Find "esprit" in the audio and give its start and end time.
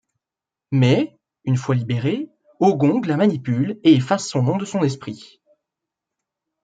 4.81-5.39